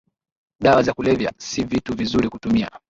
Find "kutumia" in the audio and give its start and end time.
2.29-2.69